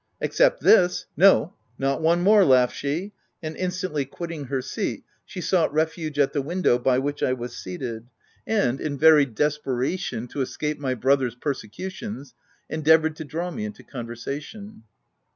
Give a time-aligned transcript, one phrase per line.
[0.13, 3.13] u Except this.— r" No, not one more!" laughed she,
[3.43, 7.33] and in stantly quitting her seat, she sought refuge at the window by which I
[7.33, 8.07] was seated,
[8.47, 12.33] and, in very desperation, to escape my brother's persecutions,
[12.67, 14.85] endeavoured to draw me into conversation.